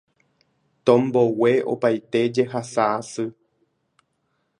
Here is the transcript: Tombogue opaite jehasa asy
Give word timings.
Tombogue 0.85 1.53
opaite 1.73 2.21
jehasa 2.35 2.83
asy 2.97 3.25